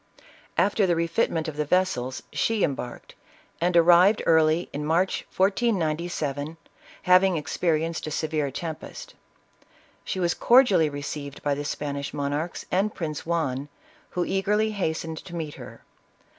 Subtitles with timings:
[0.57, 3.13] After the refitment of the vessels, she embarked,
[3.61, 6.57] and arrived early in March 1497,
[7.03, 9.13] having experienced a se vere tempest.
[10.03, 13.69] She was cordially received by the Span ish monarchs and Prince Juan,
[14.17, 15.83] who eagerly hastened to meet her.